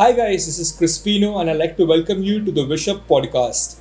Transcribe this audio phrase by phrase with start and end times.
[0.00, 3.74] Hi guys, this is Crispino and I'd like to welcome you to the Wishup podcast.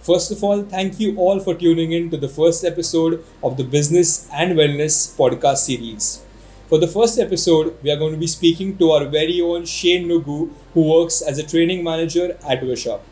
[0.00, 3.64] First of all, thank you all for tuning in to the first episode of the
[3.64, 6.24] Business and Wellness podcast series.
[6.70, 10.02] For the first episode, we are going to be speaking to our very own Shay
[10.02, 13.02] Nuggu, who works as a training manager at Wishup.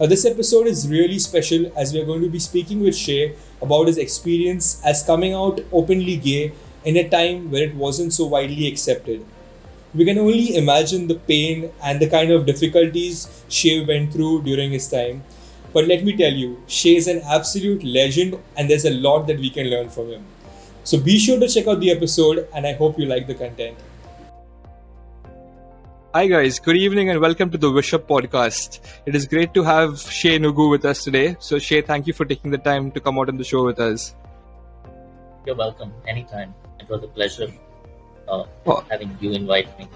[0.00, 3.36] Now, this episode is really special as we are going to be speaking with Shay
[3.62, 6.50] about his experience as coming out openly gay
[6.84, 9.24] in a time where it wasn't so widely accepted.
[9.94, 14.70] We can only imagine the pain and the kind of difficulties Shay went through during
[14.70, 15.24] his time.
[15.72, 19.38] But let me tell you, Shay is an absolute legend and there's a lot that
[19.38, 20.26] we can learn from him.
[20.84, 23.78] So be sure to check out the episode and I hope you like the content.
[26.12, 28.80] Hi guys, good evening and welcome to the Wishup podcast.
[29.06, 31.34] It is great to have Shay Nuggu with us today.
[31.38, 33.80] So Shay, thank you for taking the time to come out on the show with
[33.80, 34.14] us.
[35.46, 35.94] You're welcome.
[36.06, 36.54] Anytime.
[36.78, 37.50] It was a pleasure
[38.28, 38.84] uh, oh.
[38.90, 39.88] having you invite me.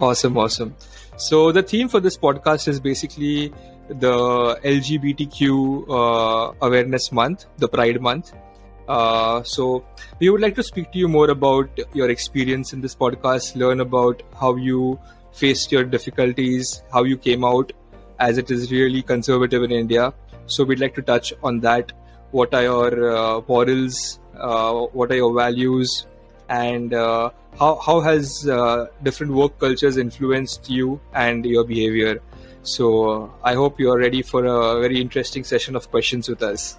[0.00, 0.74] Awesome, awesome.
[1.16, 3.52] So the theme for this podcast is basically
[3.88, 8.34] the LGBTQ uh, awareness month, the Pride month.
[8.88, 9.84] Uh, so
[10.20, 13.80] we would like to speak to you more about your experience in this podcast, learn
[13.80, 14.98] about how you
[15.32, 17.72] faced your difficulties, how you came out,
[18.18, 20.12] as it is really conservative in India.
[20.46, 21.92] So we'd like to touch on that.
[22.30, 24.20] What are your uh, morals?
[24.38, 26.06] Uh, what are your values?
[26.48, 32.22] And uh, how how has uh, different work cultures influenced you and your behavior?
[32.62, 36.78] So I hope you are ready for a very interesting session of questions with us.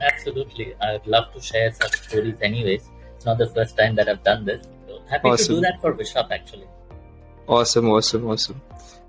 [0.00, 0.74] Absolutely.
[0.80, 2.88] I'd love to share such stories anyways.
[3.16, 4.66] It's not the first time that I've done this.
[4.86, 5.46] So happy awesome.
[5.46, 6.66] to do that for Wishup actually.
[7.48, 8.60] Awesome, awesome, awesome.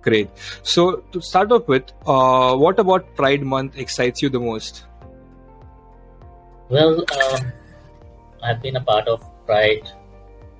[0.02, 0.30] Great.
[0.64, 4.86] So to start off with, uh, what about Pride Month excites you the most?
[6.70, 7.52] Well, um,
[8.44, 9.90] I've been a part of Pride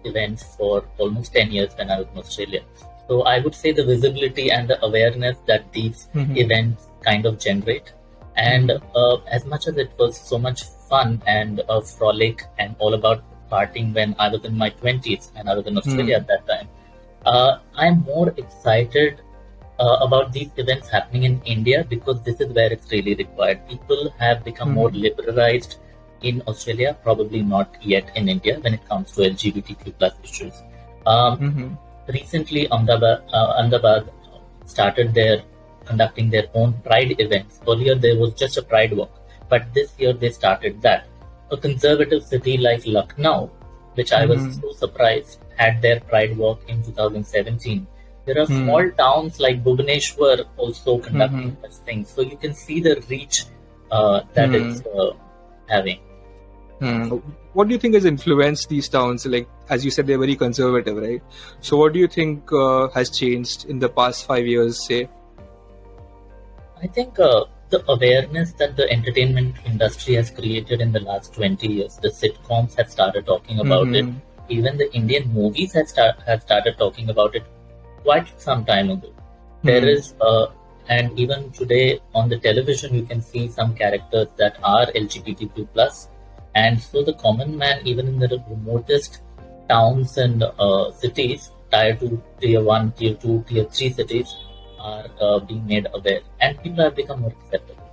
[0.04, 2.62] events for almost 10 years when I was in Australia.
[3.08, 6.38] So I would say the visibility and the awareness that these mm-hmm.
[6.38, 7.94] events kind of generate
[8.36, 12.94] and uh, as much as it was so much fun and a frolic and all
[12.94, 16.22] about partying when I was in my 20s and I was in Australia mm.
[16.22, 16.68] at that time,
[17.26, 19.22] uh, I'm more excited
[19.80, 23.68] uh, about these events happening in India because this is where it's really required.
[23.68, 24.76] People have become mm.
[24.76, 25.78] more liberalized
[26.22, 30.54] in Australia, probably not yet in India when it comes to LGBTQ plus issues.
[31.06, 31.74] Um, mm-hmm.
[32.12, 34.12] Recently, Ahmedabad, uh, Ahmedabad
[34.66, 35.44] started their
[35.86, 37.62] conducting their own pride events.
[37.68, 39.12] Earlier, there was just a pride walk,
[39.50, 41.08] but this year they started that.
[41.52, 43.52] A conservative city like Lucknow,
[43.94, 44.48] which I mm-hmm.
[44.48, 47.88] was so surprised, had their pride walk in 2017.
[48.26, 48.66] There are mm-hmm.
[48.66, 51.62] small towns like Bhubaneswar also conducting mm-hmm.
[51.62, 52.10] such things.
[52.10, 53.46] So you can see the reach
[53.92, 55.00] uh, that it's hmm.
[55.00, 55.12] uh,
[55.68, 56.00] having.
[56.80, 57.08] Hmm.
[57.54, 59.26] What do you think has influenced these towns?
[59.26, 61.24] Like, as you said, they're very conservative, right?
[61.62, 65.08] So, what do you think uh, has changed in the past five years, say?
[66.84, 71.68] I think uh, the awareness that the entertainment industry has created in the last 20
[71.68, 74.10] years, the sitcoms have started talking about mm-hmm.
[74.10, 74.16] it.
[74.50, 77.44] Even the Indian movies have, start, have started talking about it
[78.04, 79.08] quite some time ago.
[79.08, 79.68] Mm-hmm.
[79.68, 80.48] There is, uh,
[80.88, 86.10] and even today on the television, you can see some characters that are LGBTQ plus,
[86.56, 89.22] and so the common man, even in the remotest
[89.70, 94.36] towns and uh, cities, tier two, tier one, tier two, tier three cities,
[94.80, 97.84] are uh, being made aware and people have become more acceptable.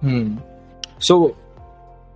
[0.00, 0.38] Hmm.
[0.98, 1.36] So,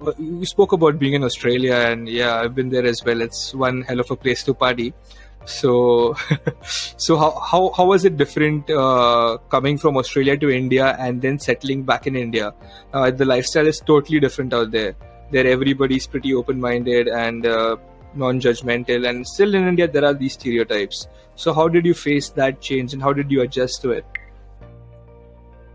[0.07, 3.21] uh, you spoke about being in Australia, and yeah, I've been there as well.
[3.21, 4.95] It's one hell of a place to party.
[5.44, 6.15] So,
[6.97, 11.38] so how, how how was it different uh, coming from Australia to India and then
[11.38, 12.53] settling back in India?
[12.93, 14.94] Uh, the lifestyle is totally different out there.
[15.31, 17.76] There, everybody's pretty open-minded and uh,
[18.15, 21.06] non-judgmental, and still in India there are these stereotypes.
[21.34, 24.05] So, how did you face that change and how did you adjust to it?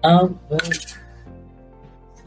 [0.04, 0.60] Um, well,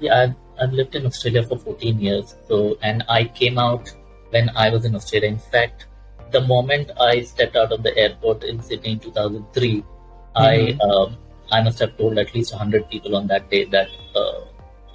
[0.01, 2.35] yeah, I've, I've lived in Australia for 14 years.
[2.49, 3.95] So, and I came out
[4.31, 5.29] when I was in Australia.
[5.29, 5.87] In fact,
[6.33, 10.37] the moment I stepped out of the airport in Sydney in 2003, mm-hmm.
[10.37, 11.17] I um,
[11.53, 14.41] I must have told at least 100 people on that day that uh,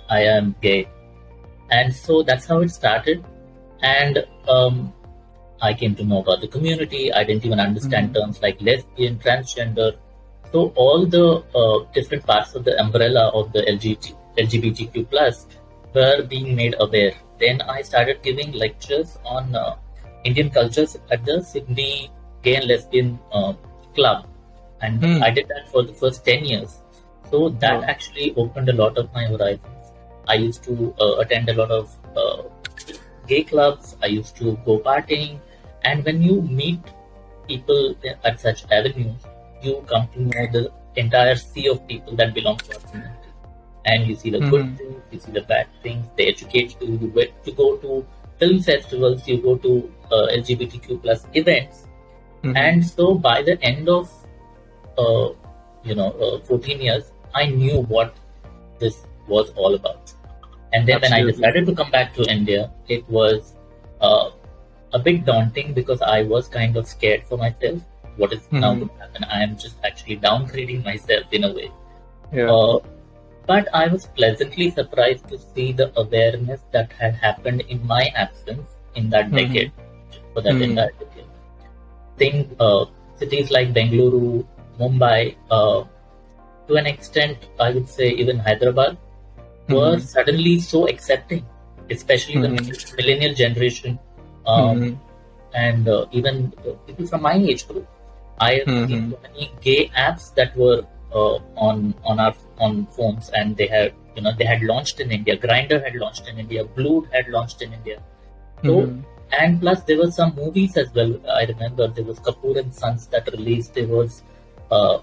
[0.09, 0.87] I am gay,
[1.69, 3.23] and so that's how it started.
[3.81, 4.93] And um,
[5.61, 7.13] I came to know about the community.
[7.13, 8.23] I didn't even understand mm-hmm.
[8.23, 9.95] terms like lesbian, transgender.
[10.51, 15.47] So all the uh, different parts of the umbrella of the LGBT, LGBTQ plus
[15.93, 17.13] were being made aware.
[17.39, 19.75] Then I started giving lectures on uh,
[20.23, 22.11] Indian cultures at the Sydney
[22.43, 23.53] Gay and Lesbian uh,
[23.95, 24.27] Club,
[24.81, 25.21] and mm.
[25.23, 26.79] I did that for the first ten years.
[27.29, 29.91] So that actually opened a lot of my horizons.
[30.27, 32.43] I used to uh, attend a lot of uh,
[33.27, 33.95] gay clubs.
[34.03, 35.39] I used to go partying.
[35.83, 36.79] And when you meet
[37.47, 39.15] people at such avenues,
[39.61, 43.29] you come to know the entire sea of people that belong to our community.
[43.85, 44.77] And you see the good Mhm.
[44.77, 48.05] things, you see the bad things, they educate you, you get to go to
[48.41, 49.71] film festivals, you go to
[50.11, 51.87] uh, LGBTQ plus events.
[52.43, 52.57] Mhm.
[52.65, 54.09] And so by the end of,
[54.97, 55.27] uh,
[55.89, 58.15] you know, uh, 14 years, I knew what
[58.79, 58.97] this
[59.27, 60.13] was all about.
[60.73, 63.53] And then when I decided to come back to India, it was
[64.01, 64.31] uh,
[64.93, 67.81] a bit daunting because I was kind of scared for myself.
[68.17, 68.79] What is now Mhm.
[68.79, 69.23] going to happen?
[69.35, 71.69] I am just actually downgrading myself in a way.
[72.39, 72.49] yeah.
[73.47, 78.75] But I was pleasantly surprised to see the awareness that had happened in my absence
[78.95, 79.35] in that Mhm.
[79.35, 79.71] decade,
[80.33, 80.63] for that Mhm.
[80.63, 81.25] entire decade.
[82.17, 82.85] Think uh,
[83.17, 84.45] cities like Bengaluru,
[84.79, 85.83] Mumbai, uh,
[86.67, 88.97] to an extent, I would say even Hyderabad,
[89.69, 90.01] were Mhm.
[90.01, 91.45] suddenly so accepting,
[91.89, 92.49] especially the
[92.97, 93.99] millennial generation.
[94.45, 94.99] Um,
[95.53, 97.87] and uh, even uh, people from my age group.
[98.39, 100.83] I have seen so many gay apps that were
[101.13, 102.33] uh, on on our
[102.67, 105.37] on phones, and they had you know they had launched in India.
[105.45, 106.65] Grindr had launched in India.
[106.79, 107.99] Blue had launched in India.
[108.63, 109.03] So Mhm.
[109.39, 111.13] and plus there were some movies as well.
[111.41, 113.73] I remember there was Kapoor and Sons that released.
[113.79, 114.21] There was
[114.79, 114.97] uh,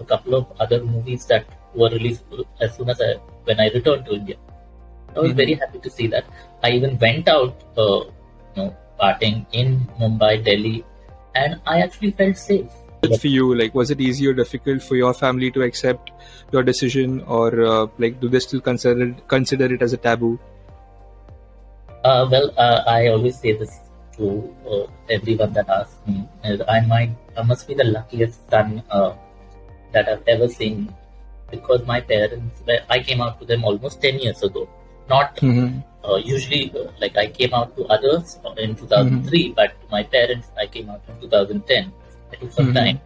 [0.00, 1.44] a couple of other movies that
[1.80, 2.24] were released
[2.60, 3.10] as soon as I
[3.50, 4.36] when I returned to India.
[5.16, 5.40] I was Mhm.
[5.42, 6.24] very happy to see that.
[6.62, 8.00] I even went out, uh,
[8.56, 8.68] you know,
[9.02, 10.84] partying in Mumbai, Delhi,
[11.42, 12.81] and I actually felt safe.
[13.20, 16.12] For you like was it easy or difficult for your family to accept
[16.52, 20.38] your decision or uh, like do they still consider consider it as a taboo
[22.04, 23.78] Uh, well, uh, I always say this
[24.16, 26.28] to uh, everyone that asks me.
[26.42, 29.14] I might, I must be the luckiest son uh,
[29.92, 30.92] that I've ever seen
[31.50, 34.68] because my parents, I came out to them almost 10 years ago.
[35.08, 35.78] Not mm-hmm.
[36.04, 40.66] uh, usually uh, like I came out to others in 2003, but my parents, I
[40.66, 41.92] came out in 2010.
[42.40, 42.74] It some Mhm.
[42.74, 43.00] time.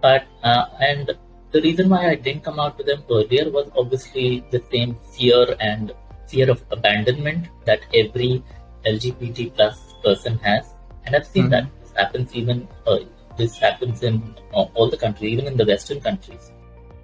[0.00, 1.14] But, uh, and
[1.52, 5.56] the reason why I didn't come out to them earlier was obviously the same fear
[5.60, 5.92] and
[6.26, 8.42] fear of abandonment that every
[8.84, 10.74] LGBT plus person has.
[11.06, 11.50] And I've seen Mhm.
[11.50, 12.98] that this happens even, uh,
[13.36, 16.50] this happens in uh, all the countries, even in the Western countries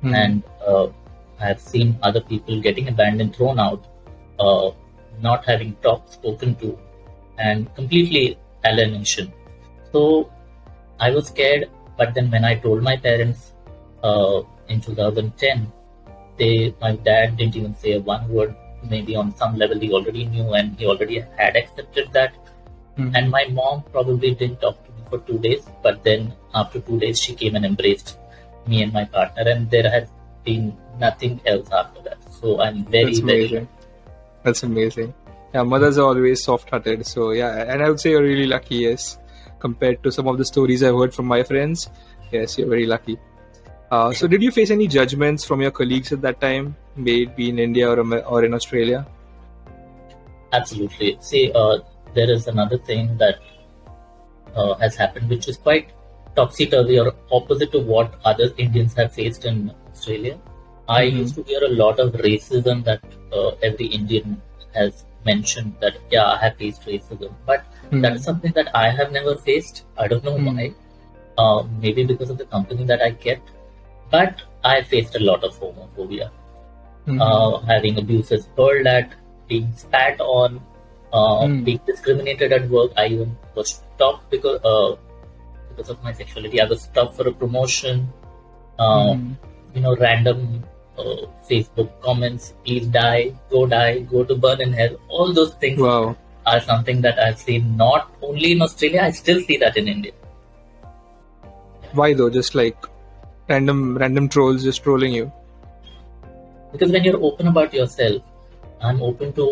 [0.03, 0.15] Mm-hmm.
[0.15, 0.89] and uh,
[1.41, 3.87] I've seen other people getting abandoned, thrown out,
[4.39, 4.71] uh,
[5.21, 6.79] not having talked, spoken to,
[7.39, 9.33] and completely alienation.
[9.93, 10.31] So
[11.01, 13.53] I was scared, but then when I told my parents
[14.03, 15.73] uh, in 2010,
[16.39, 18.55] they, my dad didn't even say one word.
[18.89, 22.33] Maybe on some level he already knew and he already had accepted that.
[22.97, 23.11] Mhm.
[23.15, 26.99] And my mom probably didn't talk to me for two days, but then after two
[26.99, 28.19] days she came and embraced
[28.67, 30.09] me and my partner, and there has
[30.45, 32.19] been nothing else after that.
[32.41, 33.69] So I'm very, That's very amazing.
[34.43, 35.15] That's amazing.
[35.55, 37.07] Yeah, mothers are always soft-hearted.
[37.07, 38.77] So yeah, and I would say you're really lucky.
[38.77, 39.19] Yes,
[39.61, 41.89] compared to some of the stories I've heard from my friends,
[42.33, 43.19] yes, you're very lucky.
[43.91, 47.37] Uh, so did you face any judgments from your colleagues at that time, may it
[47.37, 49.07] be in India or or in Australia?
[50.53, 51.17] Absolutely.
[51.21, 51.79] See, uh,
[52.15, 53.41] there is another thing that
[54.55, 55.91] uh, has happened, which is quite
[56.37, 60.39] topsy turvy or opposite to what other Indians have faced in Australia.
[60.89, 61.19] I Mhm.
[61.23, 63.01] used to hear a lot of racism that
[63.33, 64.41] uh, every Indian
[64.75, 67.35] has mentioned that, yeah, I have faced racism.
[67.47, 68.03] But Mhm.
[68.03, 69.85] that is something that I have never faced.
[69.99, 70.47] I don't know Hmm.
[70.57, 70.73] why.
[71.39, 73.51] Uh, maybe because of the company that I kept.
[74.11, 76.31] But I faced a lot of homophobia.
[77.07, 77.21] Mhm.
[77.27, 79.13] uh, having abuses hurled at,
[79.49, 80.61] being spat on,
[81.13, 81.65] uh, Mm.
[81.69, 82.91] being discriminated at work.
[82.97, 84.91] I even was stopped because uh,
[85.71, 86.61] because of my sexuality.
[86.61, 88.03] I was stopped for a promotion.
[88.79, 89.31] Uh, Mhm.
[89.75, 90.65] You know, random
[90.99, 92.53] uh, Facebook comments.
[92.65, 94.97] Please die, go die, go to burn in hell.
[95.09, 96.17] All those things Wow.
[96.47, 99.03] Are something that I've seen not only in Australia.
[99.03, 100.13] I still see that in India.
[101.93, 102.31] Why though?
[102.31, 102.77] Just like
[103.49, 105.31] random random trolls just trolling you.
[106.73, 108.23] because when you're open about yourself
[108.89, 109.47] i'm open to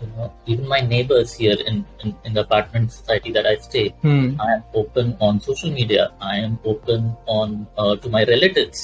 [0.00, 3.84] you know even my neighbors here in, in, in the apartment society that i stay
[4.06, 4.24] Hmm.
[4.46, 8.82] i am open on social media i am open on uh, to my relatives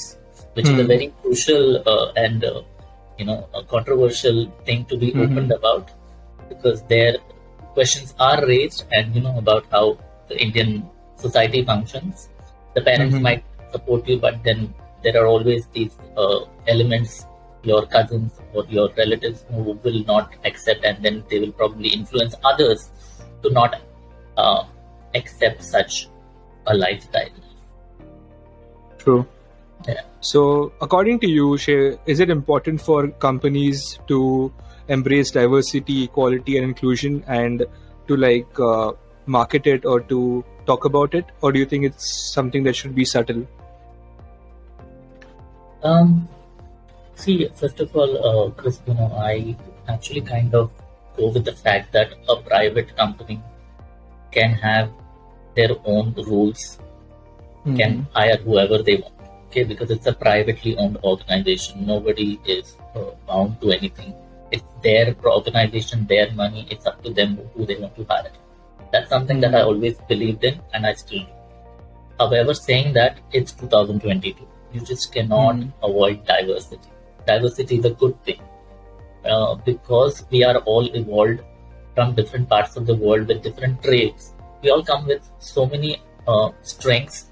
[0.54, 0.92] which is a Hmm.
[0.94, 2.62] very crucial uh, and uh,
[3.18, 4.38] you know a controversial
[4.70, 5.26] thing to be Mhm.
[5.26, 5.90] opened about
[6.48, 7.12] because their
[7.74, 9.84] questions are raised and you know about how
[10.28, 10.70] the indian
[11.24, 12.28] society functions
[12.74, 13.22] the parents Mhm.
[13.28, 14.60] might support you but then
[15.02, 16.40] there are always these uh,
[16.74, 17.26] elements
[17.70, 22.34] your cousins or your relatives who will not accept and then they will probably influence
[22.50, 22.90] others
[23.42, 23.72] to not
[24.42, 24.62] uh,
[25.14, 26.08] accept such
[26.66, 27.34] a lifestyle
[28.98, 29.24] True.
[30.20, 34.52] So, according to you, Shay, is it important for companies to
[34.88, 37.64] embrace diversity, equality, and inclusion, and
[38.08, 38.92] to like uh,
[39.26, 42.94] market it or to talk about it, or do you think it's something that should
[42.94, 43.46] be subtle?
[45.82, 46.28] Um,
[47.14, 49.56] see, first of all, uh, Chris, you know, I
[49.88, 50.70] actually kind of
[51.16, 53.40] go with the fact that a private company
[54.32, 54.90] can have
[55.54, 56.78] their own rules,
[57.60, 57.76] mm-hmm.
[57.76, 59.15] can hire whoever they want.
[59.56, 61.86] Okay, because it's a privately owned organization.
[61.86, 64.12] Nobody is uh, bound to anything.
[64.50, 66.66] It's their organization, their money.
[66.70, 68.32] It's up to them who they want to hire.
[68.92, 71.32] That's something that I always believed in, and I still do.
[72.20, 75.72] However, saying that it's 2022, you just cannot mm.
[75.82, 76.90] avoid diversity.
[77.26, 78.42] Diversity is a good thing
[79.24, 81.40] uh, because we are all evolved
[81.94, 84.34] from different parts of the world with different traits.
[84.62, 87.30] We all come with so many uh, strengths,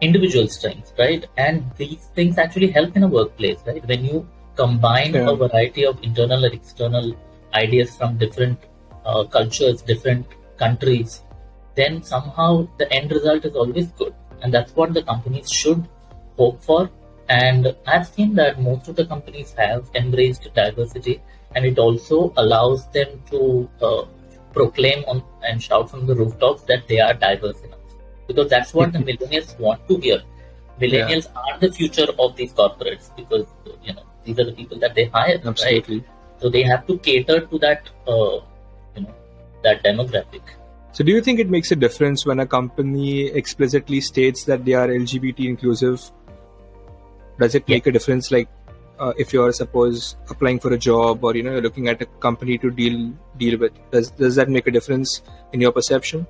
[0.00, 1.26] individual strengths, right?
[1.36, 3.86] And these things actually help in a workplace, right?
[3.86, 5.30] When you combine yeah.
[5.30, 7.16] a variety of internal and external
[7.54, 8.58] ideas from different
[9.04, 10.26] uh, cultures, different
[10.56, 11.22] countries,
[11.74, 14.14] then somehow the end result is always good.
[14.42, 15.88] And that's what the companies should
[16.36, 16.90] hope for.
[17.28, 21.20] And I've seen that most of the companies have embraced diversity,
[21.54, 24.04] and it also allows them to uh,
[24.52, 27.77] proclaim on and shout from the rooftops that they are diverse enough.
[28.28, 30.22] Because that's what the millennials want to hear.
[30.80, 31.40] Millennials yeah.
[31.54, 33.46] are the future of these corporates because
[33.82, 35.98] you know these are the people that they hire, Absolutely.
[35.98, 36.08] right?
[36.40, 38.40] So they have to cater to that, uh,
[38.94, 39.14] you know,
[39.64, 40.42] that demographic.
[40.92, 44.72] So, do you think it makes a difference when a company explicitly states that they
[44.72, 46.10] are LGBT inclusive?
[47.38, 47.90] Does it make yeah.
[47.90, 48.48] a difference, like
[48.98, 52.06] uh, if you're suppose applying for a job or you know you're looking at a
[52.26, 53.72] company to deal deal with?
[53.90, 56.26] Does does that make a difference in your perception?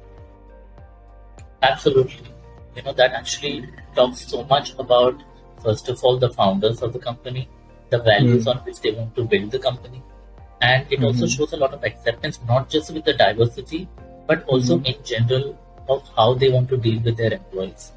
[1.62, 2.28] Absolutely.
[2.76, 5.22] You know that actually talks so much about
[5.62, 7.48] first of all the founders of the company,
[7.90, 8.50] the values mm.
[8.50, 10.02] on which they want to build the company,
[10.60, 11.06] and it mm-hmm.
[11.06, 13.88] also shows a lot of acceptance not just with the diversity
[14.28, 14.86] but also mm-hmm.
[14.86, 17.92] in general of how they want to deal with their employees.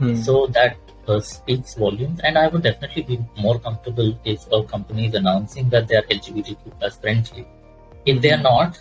[0.00, 0.22] Mm.
[0.24, 5.06] So that uh, speaks volumes, and I would definitely be more comfortable if a company
[5.06, 7.46] is announcing that they are LGBTQ plus friendly.
[8.04, 8.80] If they are not,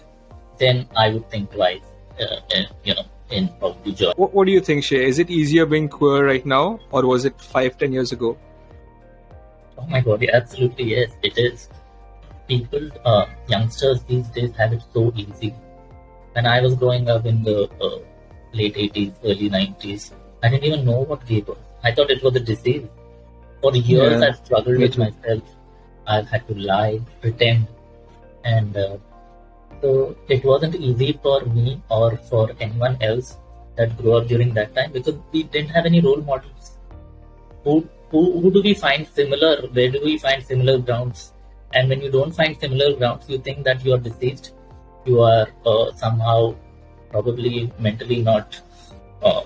[0.57, 1.81] then I would think twice.
[2.19, 3.49] Uh, uh, you know, in
[3.95, 4.13] job.
[4.17, 5.05] What, what do you think, Shay?
[5.05, 8.37] Is it easier being queer right now, or was it five, ten years ago?
[9.77, 11.69] Oh my god, yeah, absolutely yes, it is.
[12.47, 15.55] People, uh, youngsters these days have it so easy
[16.33, 17.99] when I was growing up in the uh,
[18.53, 20.11] late 80s, early 90s,
[20.43, 21.57] I didn't even know what gay was.
[21.83, 22.87] I thought it was a disease.
[23.61, 25.43] For years, yeah, I've struggled with myself.
[26.07, 27.67] I've had to lie, pretend,
[28.43, 28.97] and uh,
[29.81, 33.37] so it wasn't easy for me or for anyone else
[33.77, 36.77] that grew up during that time because we didn't have any role models.
[37.63, 39.67] Who, who, who do we find similar?
[39.67, 41.33] Where do we find similar grounds?
[41.73, 44.53] And when you don't find similar grounds, you think that you are deceased
[45.05, 46.55] you are uh, somehow
[47.09, 48.59] probably mentally not
[49.23, 49.43] uh,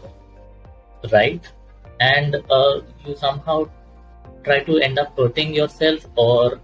[1.11, 1.41] right
[1.99, 3.67] and uh, you somehow
[4.43, 6.59] try to end up hurting yourself or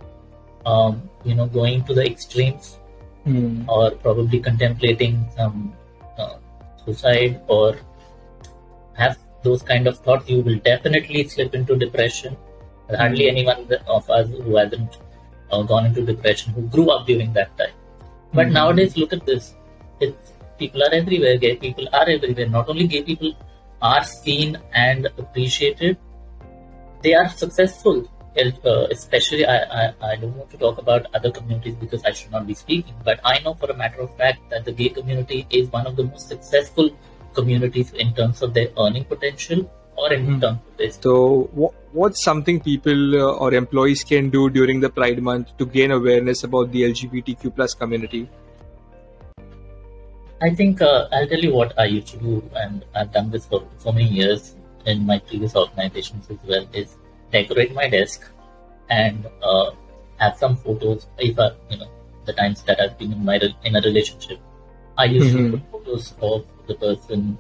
[0.66, 2.78] um, you know going to the extremes
[3.25, 3.68] mm.
[3.68, 5.74] or probably contemplating some
[6.18, 6.36] uh,
[6.84, 7.75] suicide or
[8.94, 12.38] have those kind of thoughts you will definitely slip into depression
[12.98, 13.38] hardly hmm.
[13.38, 14.98] anyone of us who hasn't
[15.51, 17.74] uh, gone into depression who grew up during that time
[18.34, 18.54] but mm-hmm.
[18.54, 19.56] nowadays, look at this.
[20.00, 21.38] It's, people are everywhere.
[21.38, 22.48] Gay people are everywhere.
[22.48, 23.34] Not only gay people
[23.82, 25.98] are seen and appreciated,
[27.04, 28.10] they are successful.
[28.38, 32.32] Uh, especially, I, I, I don't want to talk about other communities because I should
[32.32, 35.46] not be speaking, but I know for a matter of fact that the gay community
[35.50, 36.90] is one of the most successful
[37.34, 40.42] communities in terms of their earning potential or in mm.
[40.42, 41.00] terms of this.
[41.02, 45.66] So, what, what's something people uh, or employees can do during the Pride Month to
[45.66, 48.30] gain awareness about the LGBTQ plus community?
[50.42, 53.46] I think uh, I'll tell you what I used to do, and I've done this
[53.46, 56.66] for so many years in my previous organizations as well.
[56.74, 56.98] Is
[57.32, 58.24] decorate my desk
[58.90, 59.72] and uh,
[60.20, 61.08] have some photos.
[61.18, 61.90] If I, you know,
[62.26, 64.40] the times that I've been in my in a relationship,
[64.98, 65.58] I usually mm-hmm.
[65.58, 67.38] put photos of the person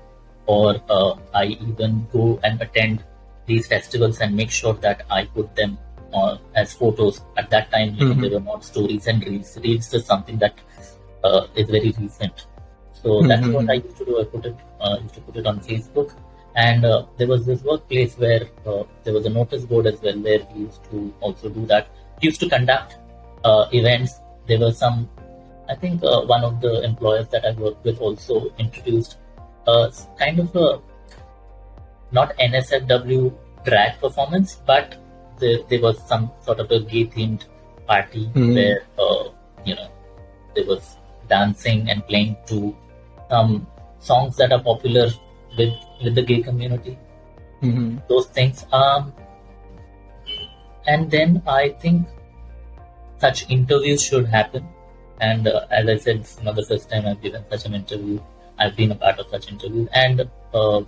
[0.47, 3.03] or uh, I even go and attend
[3.45, 5.77] these festivals and make sure that I put them
[6.13, 7.21] uh, as photos.
[7.37, 8.21] At that time, you mm-hmm.
[8.21, 9.57] there were not stories and reels.
[9.63, 10.55] Reels is something that
[11.23, 12.47] uh, is very recent.
[12.93, 13.27] So mm-hmm.
[13.27, 14.19] that's what I used to do.
[14.21, 16.15] I put it, uh, used to put it on Facebook,
[16.55, 20.19] and uh, there was this workplace where uh, there was a notice board as well,
[20.19, 21.89] where we used to also do that.
[22.21, 22.97] We used to conduct
[23.43, 24.19] uh, events.
[24.47, 25.09] There were some.
[25.69, 29.17] I think one of the employers that I worked with also introduced
[29.67, 30.81] a kind of a
[32.11, 34.97] not NSFW drag performance, but
[35.39, 37.45] there, there was some sort of a gay themed
[37.87, 38.53] party mm-hmm.
[38.53, 39.29] where uh,
[39.65, 39.89] you know
[40.55, 40.97] there was
[41.29, 42.75] dancing and playing to
[43.29, 43.67] some
[43.99, 45.09] songs that are popular
[45.57, 46.97] with with the gay community.
[47.61, 47.97] Mm-hmm.
[48.09, 48.65] Those things.
[48.71, 49.13] Um,
[50.87, 52.07] and then I think
[53.19, 54.67] such interviews should happen.
[55.19, 58.19] And uh, as I said, it's not the first time I've given such an interview.
[58.57, 60.81] I've been a part of such interviews, and uh,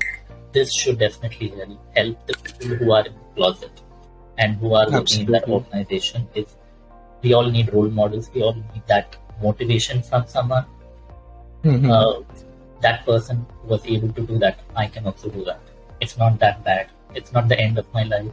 [0.51, 1.53] this should definitely
[1.95, 3.81] help the people who are in the closet
[4.37, 6.27] and who are working in that organization.
[6.33, 6.55] If
[7.21, 10.65] we all need role models, we all need that motivation from someone.
[11.63, 11.89] Mm-hmm.
[11.89, 12.21] Uh,
[12.83, 14.59] that person was able to do that.
[14.75, 15.59] I can also do that.
[16.01, 16.89] It's not that bad.
[17.15, 18.31] It's not the end of my life.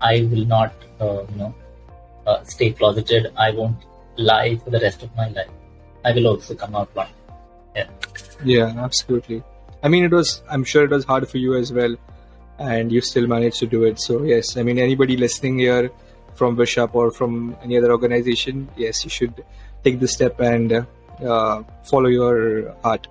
[0.00, 1.54] I will not, uh, you know,
[2.26, 3.32] uh, stay closeted.
[3.36, 5.50] I won't lie for the rest of my life.
[6.04, 7.08] I will also come out one.
[7.76, 7.88] Yeah.
[8.44, 9.42] Yeah, absolutely.
[9.82, 10.42] I mean, it was.
[10.50, 11.96] I'm sure it was hard for you as well,
[12.58, 14.00] and you still managed to do it.
[14.00, 15.90] So yes, I mean, anybody listening here
[16.34, 19.44] from Wishup or from any other organization, yes, you should
[19.84, 20.86] take the step and
[21.24, 23.08] uh, follow your heart.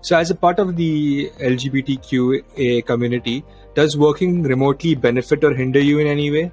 [0.00, 3.44] So, as a part of the LGBTQA community,
[3.74, 6.52] does working remotely benefit or hinder you in any way?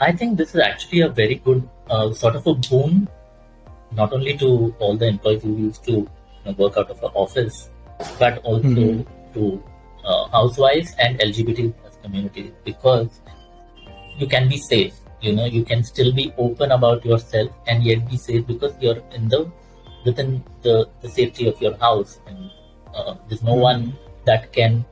[0.00, 3.08] I think this is actually a very good uh, sort of a boon,
[3.92, 6.08] not only to all the employees who used to you
[6.46, 7.68] know, work out of the office,
[8.18, 9.34] but also mm-hmm.
[9.34, 9.62] to
[10.04, 13.20] uh, housewives and LGBT community because
[14.16, 14.94] you can be safe.
[15.20, 19.02] You know, you can still be open about yourself and yet be safe because you're
[19.12, 19.50] in the
[20.04, 22.20] within the, the safety of your house.
[22.26, 22.50] And
[22.94, 23.60] uh, there's no mm-hmm.
[23.60, 24.84] one that can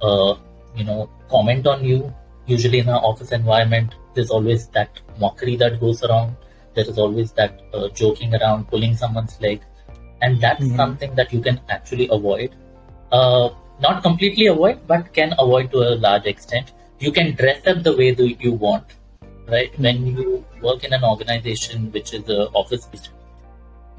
[0.00, 0.36] uh,
[0.76, 2.14] you know comment on you.
[2.46, 6.36] Usually in an office environment there's always that mockery that goes around.
[6.74, 9.62] There is always that uh, joking around pulling someone's leg.
[10.20, 10.76] And that's mm-hmm.
[10.76, 12.54] something that you can actually avoid.
[13.10, 16.72] Uh, not completely avoid but can avoid to a large extent.
[16.98, 18.84] You can dress up the way that you want
[19.48, 19.72] right?
[19.72, 19.82] Mm-hmm.
[19.82, 22.88] when you work in an organization which is a office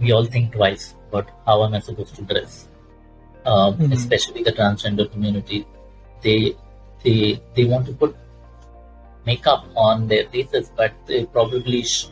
[0.04, 2.68] we all think twice about how am i supposed to dress
[3.46, 3.92] um, mm-hmm.
[4.00, 5.66] especially the transgender community
[6.22, 6.56] they
[7.04, 8.16] they they want to put
[9.26, 12.08] makeup on their faces, but they probably sh-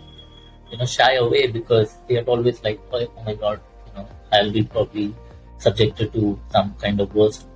[0.71, 4.07] you know shy away because they are always like, oh, oh my god, you know,
[4.31, 5.13] I'll be probably
[5.57, 7.47] subjected to some kind of worst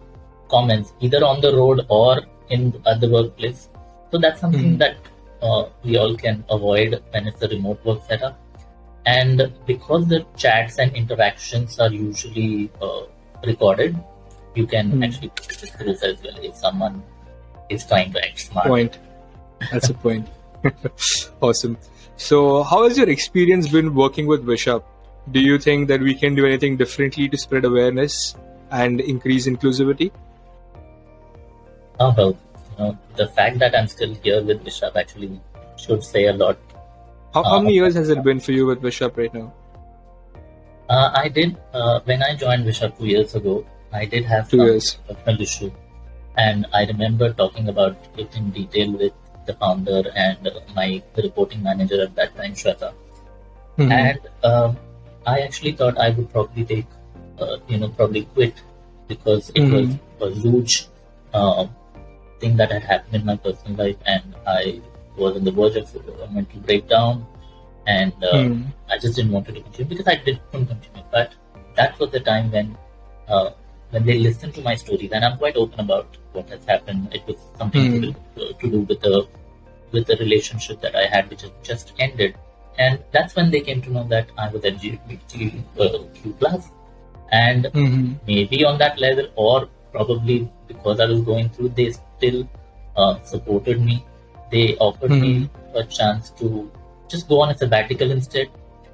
[0.50, 3.70] comments either on the road or in at the workplace.
[4.12, 4.78] So that's something mm-hmm.
[4.78, 4.98] that
[5.42, 8.40] uh, we all can avoid when it's a remote work setup.
[9.06, 13.02] And because the chats and interactions are usually uh,
[13.46, 13.96] recorded,
[14.56, 15.06] you can mm.
[15.06, 15.48] actually put
[15.80, 17.04] this as well if someone
[17.70, 18.68] is trying to act smart.
[18.68, 19.00] Point.
[19.72, 20.28] That's a point.
[21.42, 21.78] awesome.
[22.18, 24.84] So, how has your experience been working with Wishup?
[25.32, 28.36] Do you think that we can do anything differently to spread awareness
[28.72, 30.12] and increase inclusivity?
[32.00, 32.38] Oh, well,
[32.72, 35.40] you know, the fact that I'm still here with Wishup actually
[35.78, 36.58] should say a lot.
[37.36, 39.54] How, how many years has it been for you with Wishup right now?
[40.88, 44.64] Uh, I did, uh, when I joined Bishop two years ago, I did have two
[44.64, 44.96] years.
[45.06, 45.72] personal issue.
[46.38, 49.12] And I remember talking about it in detail with
[49.46, 52.94] the founder and my reporting manager at that time, Shweta.
[53.78, 53.92] Mm-hmm.
[53.92, 54.78] And um,
[55.28, 56.88] I actually thought I would probably take,
[57.38, 58.54] uh, you know, probably quit
[59.10, 59.98] because it mm-hmm.
[60.24, 60.88] was a huge
[61.34, 61.68] uh,
[62.40, 64.82] thing that had happened in my personal life, and I
[65.18, 67.26] was on the verge of a mental breakdown,
[67.88, 68.66] and uh, mm.
[68.90, 71.04] I just didn't want to continue because I didn't continue.
[71.12, 71.34] But
[71.76, 72.78] that was the time when
[73.28, 73.52] uh,
[73.92, 77.14] when they listened to my stories, and I'm quite open about what has happened.
[77.14, 78.02] It was something mm.
[78.02, 79.28] to, do, to, do, with the
[79.92, 82.36] with the relationship that I had, which had just ended,
[82.78, 86.72] and that's when they came to know that I was LGBTQ plus,
[87.32, 88.14] and mm-hmm.
[88.28, 92.50] maybe on that level, or probably because I was going through, they still
[92.96, 94.04] uh, supported me.
[94.52, 95.44] They offered mm-hmm.
[95.44, 96.72] me a chance to
[97.08, 98.50] just go on a sabbatical instead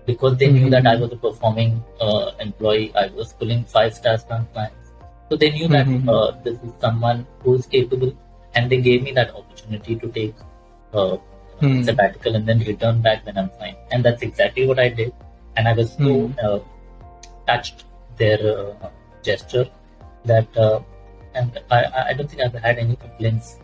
[0.05, 0.55] because they mm-hmm.
[0.55, 2.93] knew that I was a performing uh, employee.
[2.95, 4.91] I was pulling five stars from clients.
[5.29, 6.09] So they knew that mm-hmm.
[6.09, 8.17] uh, this is someone who is capable,
[8.55, 10.35] and they gave me that opportunity to take
[10.93, 11.17] uh,
[11.61, 11.83] mm-hmm.
[11.83, 13.75] sabbatical and then return back when I'm fine.
[13.91, 15.13] And that's exactly what I did.
[15.55, 16.45] And I was so mm-hmm.
[16.45, 16.59] uh,
[17.47, 17.85] touched
[18.17, 18.89] their uh,
[19.23, 19.69] gesture
[20.25, 20.81] that, uh,
[21.33, 23.57] and I, I don't think I've had any complaints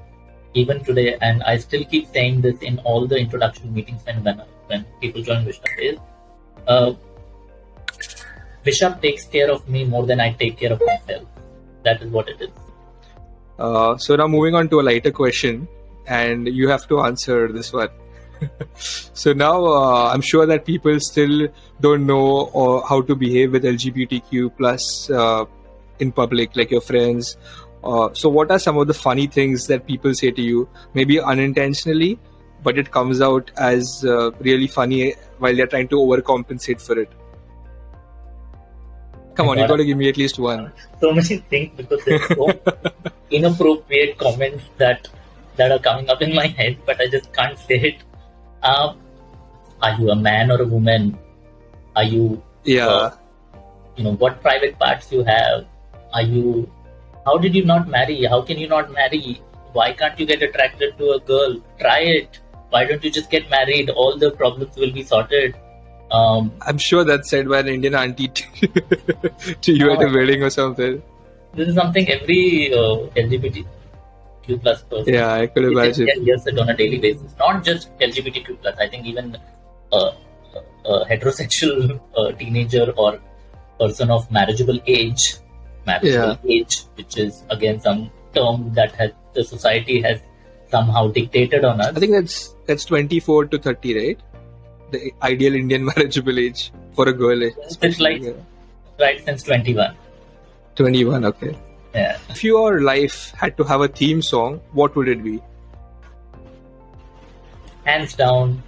[0.58, 1.17] even today.
[1.22, 5.22] And I still keep saying this in all the introduction meetings when when, when people
[5.22, 5.98] join Wishup is.
[6.67, 6.93] Uh,
[9.02, 11.28] takes care of me more than I take care of myself
[11.88, 12.50] that is what it is.
[13.60, 15.67] Uh, so now moving on to a lighter question,
[16.08, 17.89] and you have to answer this one.
[19.24, 21.48] so now uh, I'm sure that people still
[21.82, 25.46] don't know or uh, how to behave with LGBTQ plus uh,
[26.00, 27.38] in public, like your friends.
[27.88, 31.21] Uh, so what are some of the funny things that people say to you, maybe
[31.21, 32.19] unintentionally,
[32.62, 37.10] but it comes out as uh, really funny while they're trying to overcompensate for it?
[39.36, 40.73] Come on, you got to give me at least one.
[41.00, 42.52] So many things because there's so
[43.30, 45.08] inappropriate comments that
[45.58, 48.02] that are coming up in my head, but I just can't say it.
[48.63, 48.97] Um,
[49.82, 51.17] are you a man or a woman?
[51.95, 52.41] Are you?
[52.63, 52.88] Yeah.
[52.88, 53.15] Uh,
[53.95, 55.67] you know what private parts you have.
[56.13, 56.69] Are you?
[57.28, 58.24] How did you not marry?
[58.24, 59.42] How can you not marry?
[59.74, 61.56] Why can't you get attracted to a girl?
[61.80, 62.40] Try it.
[62.70, 63.90] Why don't you just get married?
[63.90, 65.56] All the problems will be sorted.
[66.10, 68.68] Um, I'm sure that's said by an Indian auntie to,
[69.62, 71.02] to you at a wedding or something.
[71.54, 75.13] This is something every uh, LGBTQ plus person.
[75.13, 76.08] Yeah, I could imagine.
[76.22, 77.36] Yes, it on a daily basis.
[77.38, 78.78] Not just LGBTQ plus.
[78.80, 79.36] I think even
[79.92, 80.12] uh,
[80.86, 83.20] a heterosexual uh, teenager or
[83.80, 85.34] person of marriageable age,
[85.88, 86.62] marriageable yeah.
[86.62, 90.21] age, which is again some term that has the society has
[90.69, 91.95] somehow dictated on us.
[91.95, 94.28] I think that's that's 24 to 30, right?
[94.91, 97.41] the ideal Indian marriageable age for a girl?
[97.41, 98.32] It's like yeah.
[99.00, 99.95] right since 21.
[100.76, 101.58] 21, okay.
[101.93, 102.17] Yeah.
[102.30, 105.41] If your life had to have a theme song, what would it be?
[107.84, 108.62] Hands down,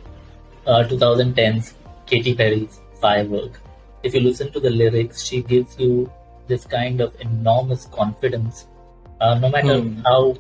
[0.65, 1.73] uh, 2010's
[2.05, 3.60] Katy Perry's Firework.
[4.01, 6.12] If you listen to the lyrics, she gives you
[6.49, 8.67] this kind of enormous confidence.
[9.21, 10.01] Uh, no matter hmm.
[10.01, 10.35] how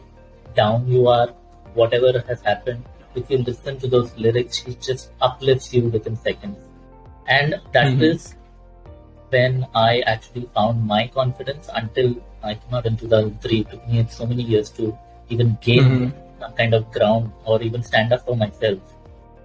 [0.55, 1.27] down you are,
[1.73, 2.83] whatever has happened,
[3.15, 6.59] if you listen to those lyrics, she just uplifts you within seconds.
[7.27, 8.03] And that mm-hmm.
[8.03, 8.35] is
[9.29, 13.59] when I actually found my confidence until I came out in 2003.
[13.59, 14.97] It took me so many years to
[15.29, 16.39] even gain mm-hmm.
[16.39, 18.79] some kind of ground or even stand up for myself.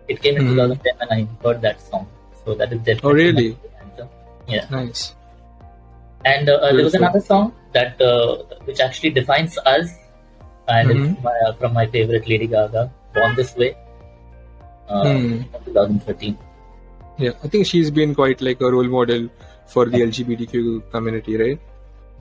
[0.09, 0.72] It came in mm-hmm.
[0.81, 2.09] 2010 when I heard that song.
[2.44, 3.11] So that is definitely.
[3.11, 3.59] Oh, really?
[4.46, 4.66] Yeah.
[4.70, 5.14] Nice.
[6.25, 9.91] And uh, there was another song that uh, which actually defines us,
[10.69, 11.23] and mm-hmm.
[11.23, 13.77] my, uh, from my favorite Lady Gaga, Born This Way,
[14.89, 15.43] uh, hmm.
[15.67, 16.39] 2013.
[17.19, 19.29] Yeah, I think she's been quite like a role model
[19.67, 21.61] for the LGBTQ community, right?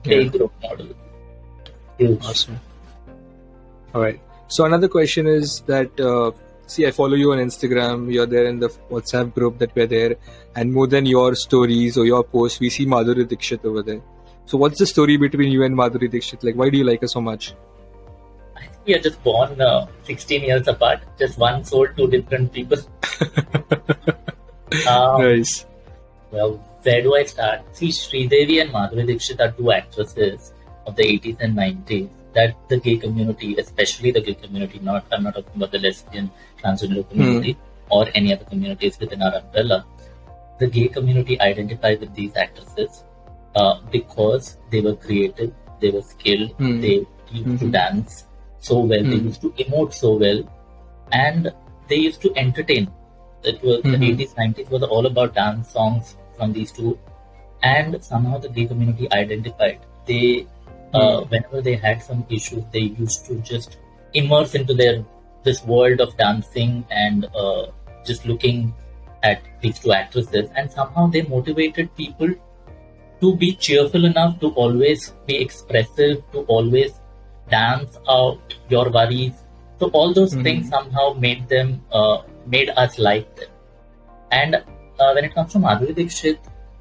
[0.02, 0.40] Big yeah.
[0.40, 0.88] role model.
[1.98, 2.24] Huge.
[2.24, 2.60] Awesome.
[3.94, 4.20] All right.
[4.48, 6.32] So another question is that uh,
[6.66, 8.12] see, I follow you on Instagram.
[8.12, 10.16] You're there in the WhatsApp group that we're there,
[10.54, 14.00] and more than your stories or your posts, we see Madhuri Dixit over there.
[14.46, 16.44] So what's the story between you and Madhuri Dixit?
[16.44, 17.54] Like, why do you like her so much?
[18.56, 22.52] I think we are just born uh, 16 years apart, just one soul, two different
[22.52, 22.78] people.
[24.88, 25.66] um, nice.
[26.30, 27.62] Well, where do I start?
[27.76, 30.52] See, Sridevi and Madhuri Dixit are two actresses
[30.86, 35.24] of the 80s and 90s that the gay community, especially the gay community, not I'm
[35.24, 36.30] not talking about the lesbian,
[36.62, 37.58] transgender community mm.
[37.90, 39.84] or any other communities within our umbrella.
[40.58, 43.04] The gay community identified with these actresses
[43.56, 46.80] uh, because they were creative, they were skilled, mm.
[46.80, 47.56] they used mm-hmm.
[47.56, 48.26] to dance,
[48.60, 49.00] so well.
[49.00, 49.10] Mm.
[49.10, 49.26] They hmm.
[49.26, 50.42] used to emote so well,
[51.12, 51.52] and
[51.88, 52.90] they used to entertain.
[53.42, 54.00] It was mm-hmm.
[54.00, 56.98] the eighties, nineties was all about dance songs from these two,
[57.62, 59.80] and somehow the gay community identified.
[60.06, 60.46] They,
[60.94, 61.30] uh, mm.
[61.30, 63.78] whenever they had some issues, they used to just
[64.14, 65.04] immerse into their
[65.42, 67.66] this world of dancing and uh,
[68.06, 68.72] just looking
[69.22, 72.34] at these two actresses, and somehow they motivated people
[73.20, 77.00] to be cheerful enough to always be expressive, to always
[77.50, 79.32] dance out your worries.
[79.80, 80.42] So all those mm-hmm.
[80.42, 83.48] things somehow made them uh, made us like them.
[84.30, 86.38] And uh, when it comes to Madhuri Dixit,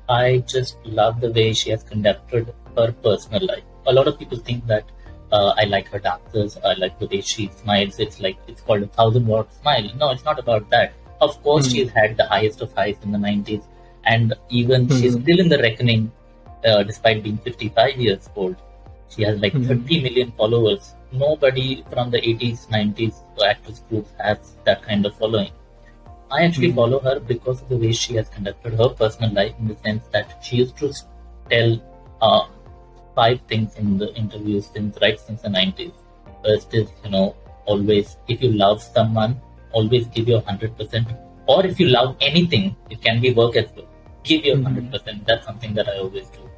[0.10, 3.64] I just love the way she has conducted her personal life.
[3.88, 4.86] A lot of people think that
[5.32, 8.00] uh, I like her dances, I like the way she smiles.
[8.00, 9.90] It's like it's called a thousand word smile.
[9.98, 10.94] No, it's not about that.
[11.22, 11.76] Of course, mm-hmm.
[11.76, 13.64] she's had the highest of highs in the 90s,
[14.06, 15.02] and even mm-hmm.
[15.02, 16.12] she's still in the reckoning,
[16.66, 18.56] uh, despite being 55 years old.
[19.10, 19.84] She has like mm-hmm.
[19.86, 20.94] 30 million followers.
[21.12, 25.52] Nobody from the 80s, 90s actress group has that kind of following.
[26.32, 26.78] I actually mm-hmm.
[26.78, 30.04] follow her because of the way she has conducted her personal life in the sense
[30.12, 30.92] that she used to
[31.50, 31.82] tell
[32.22, 32.46] uh,
[33.16, 35.94] five things in the interviews since right since the 90s.
[36.44, 39.40] First is, you know, always if you love someone,
[39.72, 41.18] always give your 100%.
[41.48, 43.88] Or if you love anything, it can be work as well.
[44.24, 44.94] Give your mm-hmm.
[44.94, 45.26] 100%.
[45.26, 46.50] That's something that I always do.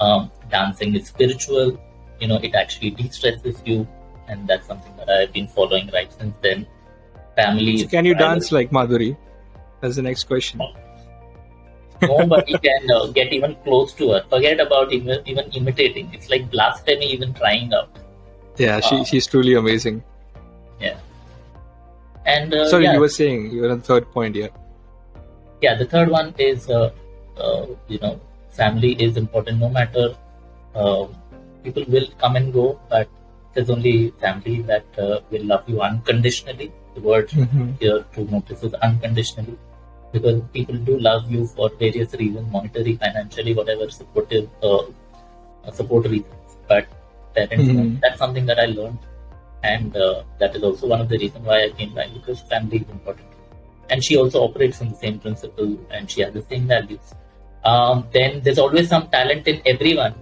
[0.00, 1.78] Um, dancing is spiritual
[2.22, 3.86] you know it actually de-stresses you
[4.28, 6.66] and that's something that i've been following right since then
[7.36, 9.10] family so can you dance like madhuri
[9.80, 10.62] that's the next question
[12.02, 14.24] nobody can uh, get even close to her.
[14.28, 16.12] Forget about even, even imitating.
[16.12, 17.88] It's like blasphemy even trying out.
[18.58, 20.02] Yeah she, uh, she's truly amazing.
[20.80, 20.98] yeah.
[22.26, 22.94] And uh, sorry yeah.
[22.94, 24.48] you were saying you were on the third point yeah.
[25.60, 26.90] Yeah the third one is uh,
[27.38, 29.58] uh, you know family is important.
[29.58, 30.14] No matter
[30.74, 31.06] uh,
[31.64, 33.08] people will come and go, but
[33.54, 36.72] there's only family that uh, will love you unconditionally.
[36.94, 37.72] The word mm-hmm.
[37.80, 39.58] here to notice is unconditionally,
[40.12, 44.82] because people do love you for various reasons, monetary, financially, whatever supportive uh,
[45.72, 46.56] support reasons.
[46.68, 46.86] But
[47.34, 47.96] parents, mm-hmm.
[48.00, 48.98] that's something that I learned
[49.62, 52.78] and uh, that is also one of the reasons why I came back because family
[52.78, 53.28] is important.
[53.90, 57.14] And she also operates on the same principle and she has the same values.
[57.64, 60.14] Um, then there's always some talent in everyone.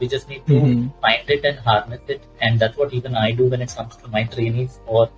[0.00, 1.00] We just need to mm-hmm.
[1.00, 4.08] find it and harness it, and that's what even I do when it comes to
[4.08, 5.10] my trainees or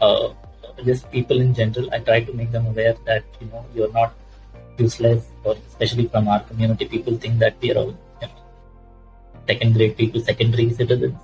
[0.00, 0.34] uh,
[0.84, 1.92] just people in general.
[1.92, 4.14] I try to make them aware that you know you're not
[4.78, 8.32] useless, or especially from our community, people think that we are all you know,
[9.46, 11.16] second grade people, secondary citizens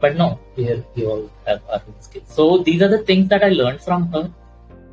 [0.00, 2.26] but no, here we all have our own skills.
[2.28, 4.32] So these are the things that I learned from her.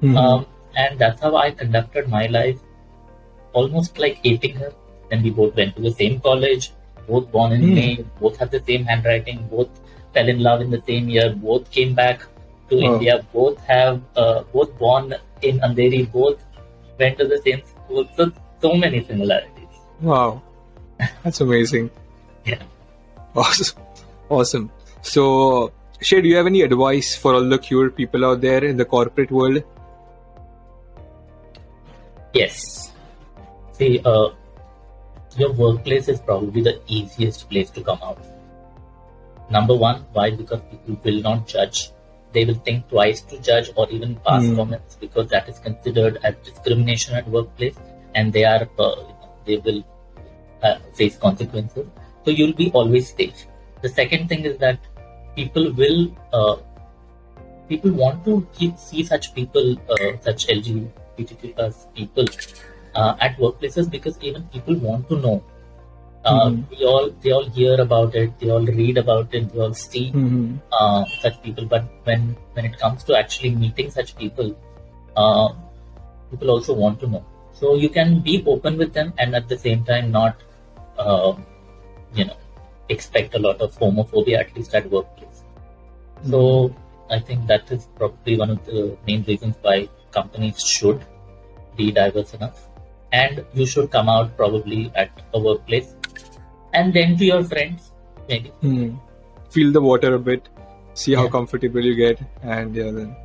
[0.02, 0.18] Mm-hmm.
[0.18, 2.60] Um, and that's how I conducted my life,
[3.54, 4.74] almost like hating her.
[5.10, 6.72] Then we both went to the same college,
[7.08, 7.76] both born in mm.
[7.76, 9.70] May, both had the same handwriting, both
[10.14, 12.22] fell in love in the same year, both came back
[12.70, 12.94] to oh.
[12.94, 16.44] India, both have uh, both born in Andheri, both
[17.00, 18.08] went to the same school.
[18.16, 19.82] So so many similarities.
[20.02, 20.42] Wow,
[21.24, 21.90] that's amazing.
[22.46, 22.64] yeah.
[23.36, 23.84] Awesome.
[24.30, 24.72] Awesome.
[25.02, 28.78] So, Shay, do you have any advice for all the queer people out there in
[28.78, 29.64] the corporate world?
[32.34, 32.92] Yes.
[33.74, 34.30] See, uh,
[35.38, 38.20] your workplace is probably the easiest place to come out.
[39.50, 40.32] Number one, why?
[40.32, 41.92] Because people will not judge.
[42.38, 44.56] They will think twice to judge or even pass mm.
[44.56, 47.80] comments because that is considered as discrimination at workplace,
[48.14, 48.96] and they are uh,
[49.46, 49.84] they will
[50.62, 51.88] uh, face consequences.
[52.26, 53.48] So you'll be always safe.
[53.82, 54.80] The second thing is that
[55.36, 56.00] people will
[56.32, 56.58] uh,
[57.68, 62.26] people want to keep, see such people, uh, such LGBTQ plus people
[62.96, 65.44] uh, at workplaces because even people want to know.
[66.28, 66.76] Uh, mm-hmm.
[66.76, 70.12] We all they all hear about it, they all read about it, they all see
[70.12, 70.58] mm-hmm.
[70.80, 71.66] Uh, such people.
[71.74, 74.50] But when when it comes to actually meeting such people,
[75.16, 75.50] uh,
[76.32, 77.24] people also want to know.
[77.54, 80.36] So you can be open with them and at the same time not,
[82.14, 82.38] you know,
[82.90, 85.44] expect a lot of homophobia, at least at workplace.
[85.44, 86.32] Mm-hmm.
[86.32, 86.76] So
[87.10, 91.06] I think that is probably one of the main reasons why companies should
[91.76, 92.68] be diverse enough.
[93.12, 95.96] And you should come out probably at a workplace
[96.78, 97.92] and then to your friends,
[98.30, 98.52] maybe.
[98.64, 99.00] Mm.
[99.50, 100.50] Feel the water a bit,
[100.94, 101.38] see how yeah.
[101.38, 103.16] comfortable you get, and yeah, then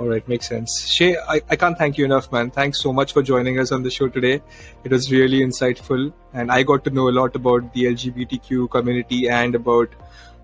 [0.00, 0.88] all right, makes sense.
[0.88, 2.50] Shay, I, I can't thank you enough, man.
[2.50, 4.40] Thanks so much for joining us on the show today.
[4.84, 9.28] It was really insightful, and I got to know a lot about the LGBTQ community
[9.28, 9.94] and about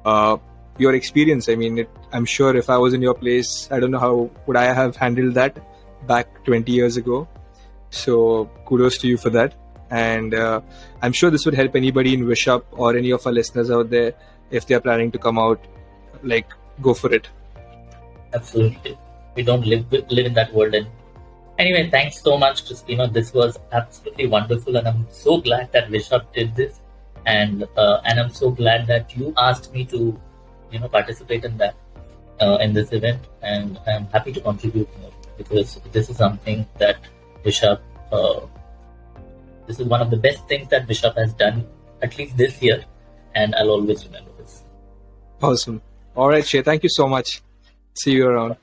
[0.04, 0.36] uh,
[0.78, 1.48] your experience.
[1.48, 4.30] I mean, it, I'm sure if I was in your place, I don't know how
[4.46, 5.58] would I have handled that
[6.06, 7.26] back 20 years ago.
[7.90, 9.54] So kudos to you for that.
[9.90, 10.60] And uh,
[11.02, 14.14] I'm sure this would help anybody in Wishup or any of our listeners out there
[14.50, 15.64] if they're planning to come out.
[16.22, 16.50] Like,
[16.82, 17.28] go for it.
[18.34, 18.98] Absolutely
[19.36, 20.74] we don't live live in that world.
[20.74, 20.86] And
[21.58, 23.12] anyway, thanks so much, Crispino.
[23.12, 26.80] This was absolutely wonderful, and I'm so glad that Wishup did this,
[27.26, 30.18] and uh, and I'm so glad that you asked me to,
[30.72, 31.76] you know, participate in that
[32.40, 36.96] uh, in this event, and I'm happy to contribute more because this is something that
[37.44, 37.82] Wishup.
[38.10, 38.46] Uh,
[39.66, 41.66] this is one of the best things that Wishup has done,
[42.02, 42.84] at least this year,
[43.34, 44.62] and I'll always remember this.
[45.42, 45.82] Awesome.
[46.14, 46.62] All right, Shay.
[46.62, 47.42] Thank you so much.
[47.94, 48.56] See you around.